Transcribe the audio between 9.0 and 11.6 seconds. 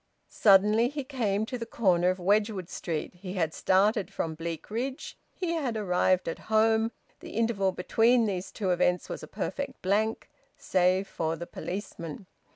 was a perfect blank, save for the